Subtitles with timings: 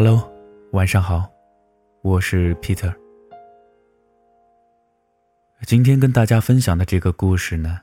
[0.00, 0.32] Hello，
[0.70, 1.28] 晚上好，
[2.02, 2.94] 我是 Peter。
[5.66, 7.80] 今天跟大家分享的这个故事呢，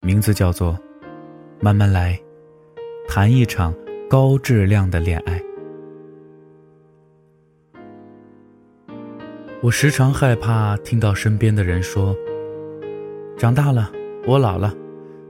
[0.00, 0.72] 名字叫做
[1.60, 2.18] 《慢慢来》，
[3.12, 3.74] 谈一场
[4.08, 5.38] 高质量的恋爱。
[9.62, 12.16] 我时常害怕听到身边的人说
[13.36, 13.92] ：“长大了，
[14.26, 14.74] 我老了，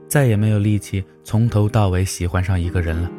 [0.07, 3.11] 再也没有力气从头到尾喜欢上一个人了。”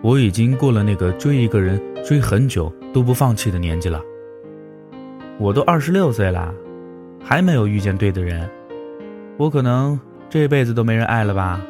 [0.00, 4.00] 我已经过了那个追一个人追很久都不放弃的年纪了。
[5.38, 6.54] 我都二十六岁了，
[7.22, 8.48] 还没有遇见对的人，
[9.36, 9.98] 我可能
[10.28, 11.60] 这辈子都没人爱了吧。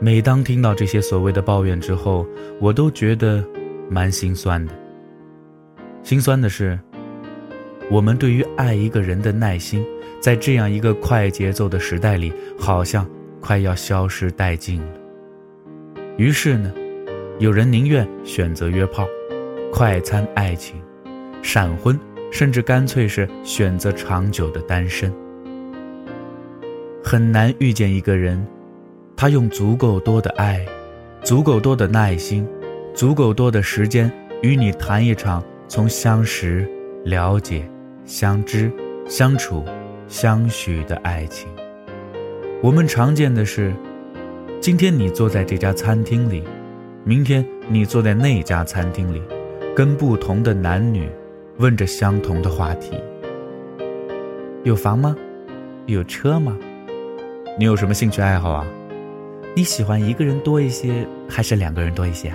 [0.00, 2.26] 每当听到这些所谓的抱怨之后，
[2.60, 3.44] 我都觉得
[3.88, 4.72] 蛮心酸的。
[6.02, 6.78] 心酸的是，
[7.90, 9.84] 我们对于爱一个人的耐心，
[10.20, 13.06] 在这样一个快节奏的时代里，好像
[13.40, 15.03] 快要消失殆尽了。
[16.16, 16.72] 于是呢，
[17.40, 19.04] 有人宁愿选择约炮、
[19.72, 20.80] 快餐爱情、
[21.42, 21.98] 闪婚，
[22.30, 25.12] 甚至干脆是选择长久的单身。
[27.02, 28.46] 很难遇见一个人，
[29.16, 30.64] 他用足够多的爱、
[31.24, 32.46] 足够多的耐心、
[32.94, 34.08] 足够多的时间
[34.40, 36.64] 与你谈一场从相识、
[37.04, 37.68] 了解、
[38.04, 38.70] 相知、
[39.08, 39.64] 相处、
[40.06, 41.48] 相许的爱情。
[42.62, 43.72] 我们常见的是。
[44.64, 46.42] 今天你坐在这家餐厅里，
[47.04, 49.20] 明天你坐在那家餐厅里，
[49.76, 51.06] 跟不同的男女
[51.58, 52.98] 问着相同的话题：
[54.62, 55.14] 有房吗？
[55.84, 56.58] 有车吗？
[57.58, 58.66] 你有什么兴趣爱好啊？
[59.54, 62.32] 你喜欢一个人多一些还是两个人多一些？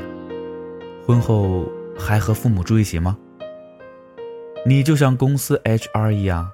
[1.07, 3.17] 婚后还和父母住一起吗？
[4.67, 6.47] 你就像公司 HR 一样，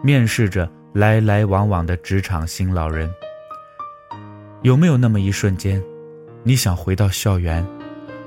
[0.00, 3.12] 面试着来来往往的职场新老人。
[4.62, 5.80] 有没有那么一瞬间，
[6.42, 7.64] 你想回到校园，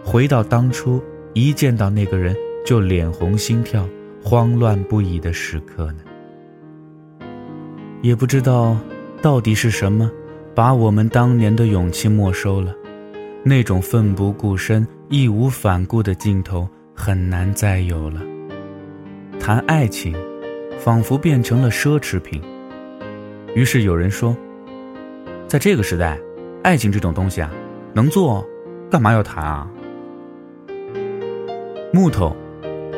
[0.01, 2.33] 回到当初一见到那个人
[2.65, 3.85] 就脸红心跳、
[4.23, 5.97] 慌乱不已的时刻呢？
[8.01, 8.77] 也不知道
[9.21, 10.09] 到底是什么，
[10.55, 12.73] 把我们当年的勇气没收了，
[13.43, 16.65] 那种奋不顾身、义无反顾的劲头
[16.95, 18.21] 很难再有了。
[19.37, 20.15] 谈爱情，
[20.79, 22.41] 仿佛变成了奢侈品。
[23.53, 24.33] 于是有人说。
[25.51, 26.17] 在这个时代，
[26.63, 27.51] 爱情这种东西啊，
[27.91, 28.47] 能做，
[28.89, 29.69] 干嘛要谈啊？
[31.91, 32.33] 木头，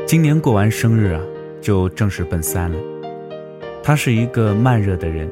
[0.06, 1.22] 今年过完生日啊，
[1.60, 2.78] 就正式奔三了。
[3.82, 5.28] 他是一个慢热的人，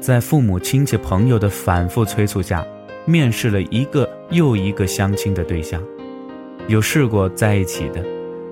[0.00, 2.66] 在父母亲戚朋友的反复催促下，
[3.04, 5.82] 面试了一个又一个相亲的对象，
[6.66, 8.02] 有试过在一起的，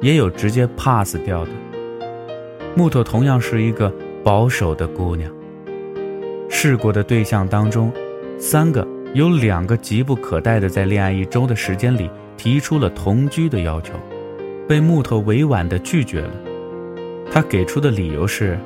[0.03, 1.51] 也有直接 pass 掉的。
[2.75, 3.91] 木头同样是一个
[4.23, 5.33] 保守的姑娘。
[6.49, 7.93] 试过的对象当中，
[8.39, 13.95] 三个有两个急不可待的在恋爱一周的时间里提出了同居的要求，
[14.69, 16.31] 被木头委婉的拒绝了。
[17.31, 18.59] 他给出的理由是：“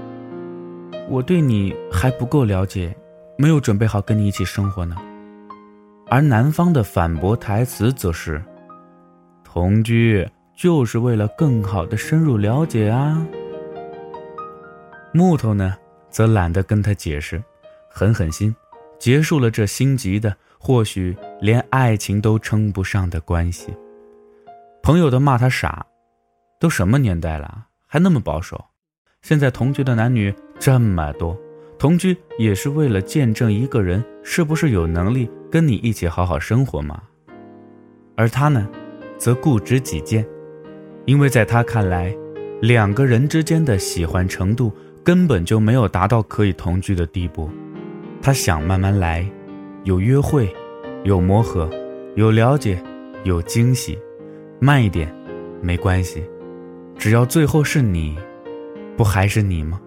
[1.08, 2.94] 我对你还不够了解，
[3.36, 4.97] 没有准备好跟你一起生活呢。”
[6.08, 8.42] 而男方的反驳台词则是
[9.44, 13.26] ：“同居就是为了更好的深入了解啊。”
[15.12, 15.74] 木头呢，
[16.10, 17.42] 则懒得跟他解释。
[17.91, 18.55] 狠狠心，
[18.99, 23.75] 结束了这心急的，或许连爱情都称不上的关系。
[24.83, 25.84] 朋友都骂他傻，
[26.59, 28.65] 都什么年代了，还那么保守？
[29.23, 31.39] 现在同居的男女这么多，
[31.78, 37.03] 同居也是为了见证一个人是不是有能力跟你一起好好生活吗？
[38.17, 38.67] 而他呢，
[39.19, 40.27] 则固执己见，
[41.05, 42.15] 因为在他看来，
[42.62, 44.72] 两个人之间的喜欢程度
[45.05, 47.51] 根本就没有达到可以同居的地步。
[48.22, 49.26] 他想慢慢来，
[49.84, 50.54] 有约会，
[51.04, 51.70] 有磨合，
[52.16, 52.82] 有了解，
[53.25, 53.98] 有惊喜，
[54.58, 55.10] 慢一点，
[55.62, 56.22] 没关系，
[56.98, 58.16] 只要最后是你，
[58.94, 59.80] 不还是你吗？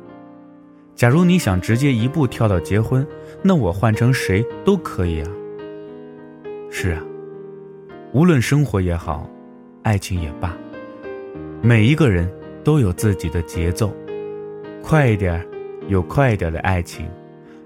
[0.95, 3.05] 假如你想直接一步跳到结婚，
[3.43, 5.29] 那我换成谁都可以啊。
[6.71, 7.03] 是啊，
[8.13, 9.29] 无论生活也好，
[9.83, 10.57] 爱情也罢，
[11.61, 12.27] 每一个人
[12.63, 13.93] 都有自己的节奏，
[14.81, 15.45] 快一点，
[15.87, 17.07] 有快一点的爱情。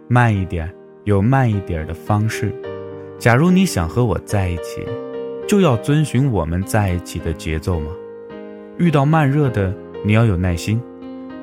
[0.10, 0.74] 慢一点，
[1.04, 2.54] 有慢一点的方式。
[3.20, 4.82] 假如你想和我在一起，
[5.46, 7.92] 就要遵循我们在一起的节奏吗？
[8.78, 9.74] 遇到慢热的，
[10.06, 10.82] 你要有耐心。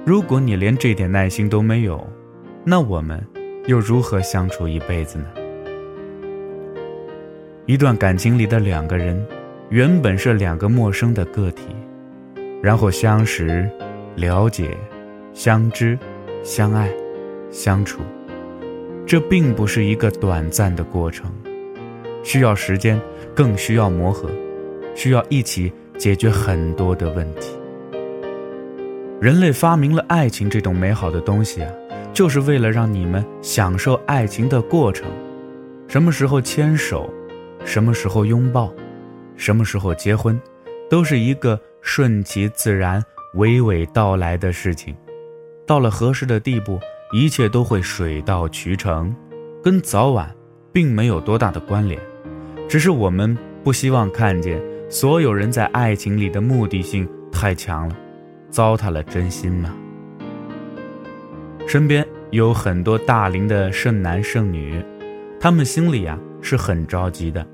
[0.07, 2.03] 如果你连这点耐心都没有，
[2.65, 3.23] 那我们
[3.67, 5.27] 又如何相处一辈子呢？
[7.67, 9.23] 一段感情里的两个人，
[9.69, 11.65] 原本是两个陌生的个体，
[12.63, 13.69] 然后相识、
[14.17, 14.75] 了解、
[15.35, 15.99] 相知、
[16.43, 16.91] 相爱、
[17.51, 18.01] 相处。
[19.07, 21.31] 这并不是一个短暂的过程，
[22.23, 23.01] 需要时间，
[23.35, 24.31] 更需要磨合。
[24.97, 27.51] 需要一起解决很多的问题。
[29.21, 31.73] 人类发明了爱情这种美好的东西啊，
[32.13, 35.09] 就是为了让你们享受爱情的过程。
[35.89, 37.13] 什么时候牵手，
[37.65, 38.73] 什么时候拥抱，
[39.37, 40.41] 什么时候结婚，
[40.89, 43.03] 都是一个顺其自然、
[43.35, 44.95] 娓娓道来的事情。
[45.67, 46.79] 到了合适的地步，
[47.15, 49.15] 一切都会水到渠成，
[49.63, 50.29] 跟早晚
[50.73, 51.97] 并没有多大的关联。
[52.69, 57.97] 只是我们不希望看见所有人在爱情里的目的性太强了，
[58.51, 59.73] 糟蹋了真心嘛。
[61.69, 64.85] 身边有很多大龄的剩男剩女。
[65.39, 67.47] 他们心里啊是很着急的，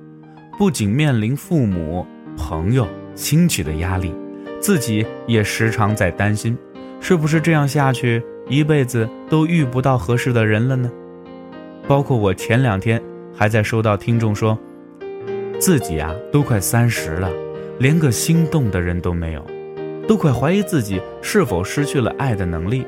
[0.59, 4.11] 不仅面临父母、朋友、亲戚的压力，
[4.59, 6.57] 自己也时常在担心，
[6.99, 10.91] 是不是这样下去一辈子都遇不到合适的人了呢？
[11.87, 13.00] 包括我前两天
[13.32, 14.58] 还在收到听众说，
[15.61, 17.31] 自己啊都快三十了，
[17.79, 19.47] 连个心动的人都没有，
[20.08, 22.85] 都快怀疑自己是否失去了爱的能力。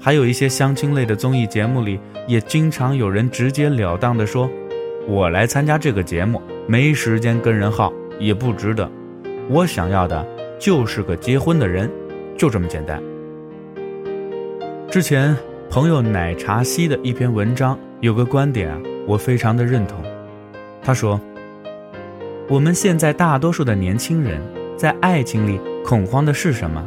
[0.00, 4.48] 还有一些相亲类的综艺节目里，也经常有人直截了当的说
[5.06, 8.90] ：“我来参加这个节目，没时间跟人耗，也不值得。
[9.50, 10.26] 我想要的
[10.58, 11.90] 就是个结婚的人，
[12.38, 12.98] 就这么简单。”
[14.92, 15.34] 之前
[15.70, 18.78] 朋友奶茶西的一篇文章有个观点啊，
[19.08, 20.04] 我非常的认同。
[20.82, 21.18] 他说
[22.46, 24.38] ：“我们现在大多数的年轻人
[24.76, 26.86] 在爱情里恐慌的是什么？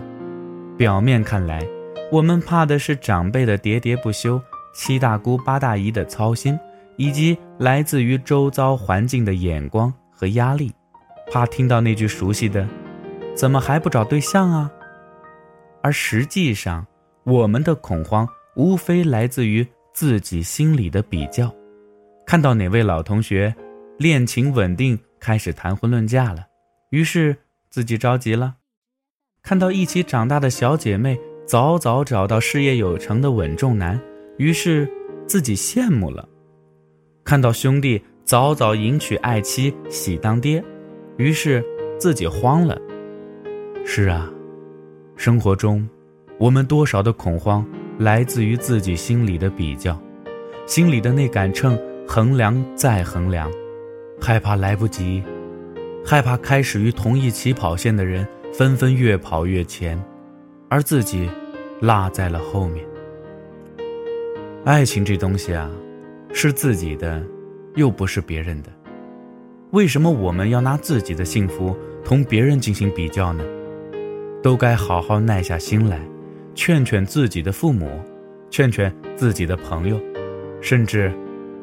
[0.77, 1.67] 表面看来。”
[2.11, 4.39] 我们怕的是长辈的喋喋不休，
[4.75, 6.59] 七大姑八大姨的操心，
[6.97, 10.71] 以及来自于周遭环境的眼光和压力，
[11.31, 12.67] 怕听到那句熟悉的
[13.35, 14.69] “怎么还不找对象啊？”
[15.81, 16.85] 而实际上，
[17.25, 21.53] 我们的恐慌无非来自于自己心里的比较，
[22.25, 23.53] 看到哪位老同学
[23.97, 26.45] 恋情稳定，开始谈婚论嫁了，
[26.91, 27.35] 于是
[27.69, 28.53] 自己着急了；
[29.41, 31.19] 看到一起长大的小姐妹。
[31.47, 34.01] 早早找到事业有成的稳重男，
[34.39, 34.91] 于是
[35.27, 36.27] 自己羡慕了；
[37.23, 40.63] 看到兄弟早早迎娶爱妻喜当爹，
[41.17, 41.63] 于是
[41.99, 42.75] 自己慌了。
[43.85, 44.27] 是啊，
[45.15, 45.87] 生活中，
[46.37, 47.65] 我们多少的恐慌
[47.97, 49.97] 来自于自己心里的比较，
[50.65, 53.49] 心里的那杆秤衡量再衡量，
[54.19, 55.23] 害怕来不及，
[56.05, 60.01] 害怕开始于同一起跑线的人纷纷越跑越前。
[60.67, 61.29] 而自己
[61.79, 62.83] 落在了后面。
[64.65, 65.69] 爱情这东西啊，
[66.33, 67.23] 是自己的，
[67.75, 68.69] 又不是别人的。
[69.71, 73.43] 为什么我们要拿自己的幸福同别人进行比较呢？
[74.41, 75.99] 都该好好耐下心来，
[76.55, 78.01] 劝劝自己的父母，
[78.49, 79.99] 劝劝自己的朋友，
[80.61, 81.13] 甚至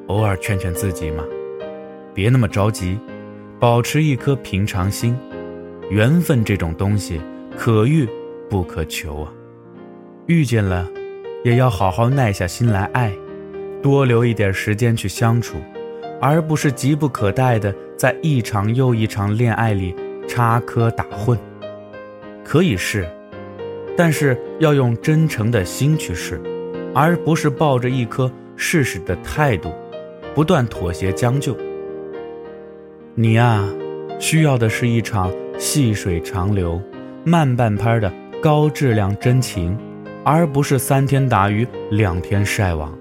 [0.06, 1.24] 偶尔劝劝自己嘛。
[2.14, 2.96] 别那么着急，
[3.58, 5.16] 保持一颗平常心。
[5.90, 7.20] 缘分这种东西，
[7.56, 8.06] 可遇。
[8.50, 9.32] 不可求啊！
[10.26, 10.86] 遇见了，
[11.42, 13.10] 也要好好耐下心来爱，
[13.82, 15.56] 多留一点时间去相处，
[16.20, 19.96] 而不是急不可待的在一场又一场恋爱里
[20.28, 21.38] 插科打诨。
[22.44, 23.08] 可以试，
[23.96, 26.40] 但是要用真诚的心去试，
[26.94, 29.72] 而不是抱着一颗试试的态度，
[30.34, 31.56] 不断妥协将就。
[33.14, 33.68] 你啊，
[34.18, 36.80] 需要的是一场细水长流、
[37.24, 38.12] 慢半拍的。
[38.42, 39.78] 高质量真情，
[40.24, 42.92] 而不是三天打鱼两天晒网，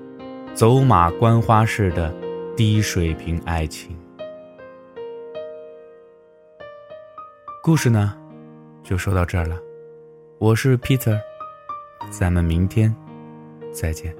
[0.53, 2.13] 走马观花式的
[2.55, 3.97] 低水平爱情。
[7.63, 8.15] 故事呢，
[8.83, 9.57] 就说到这儿了。
[10.41, 11.21] 我是 Peter，
[12.09, 12.91] 咱们明天
[13.71, 14.11] 再见。